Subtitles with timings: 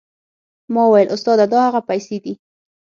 [0.71, 2.33] ما وويل استاده دا هغه پيسې دي.